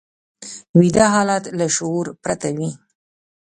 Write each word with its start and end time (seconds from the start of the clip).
ویده 0.79 1.05
حالت 1.13 1.43
له 1.57 1.65
شعور 1.75 2.05
پرته 2.23 2.47
وي 2.57 2.69